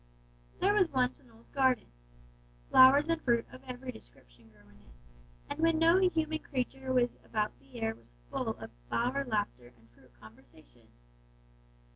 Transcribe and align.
"There 0.59 0.73
was 0.73 0.89
once 0.89 1.19
an 1.19 1.29
old 1.29 1.51
garden. 1.51 1.91
Flowers 2.71 3.07
and 3.07 3.21
fruit 3.21 3.45
of 3.53 3.61
every 3.65 3.91
description 3.91 4.49
grew 4.49 4.61
in 4.67 4.77
it, 4.81 4.93
and 5.47 5.59
when 5.59 5.77
no 5.77 5.99
human 5.99 6.39
creature 6.39 6.91
was 6.91 7.17
about 7.23 7.51
the 7.59 7.79
air 7.79 7.93
was 7.93 8.09
full 8.31 8.47
of 8.49 8.71
flower 8.89 9.23
laughter 9.23 9.67
and 9.77 9.91
fruit 9.91 10.11
conversation. 10.19 10.87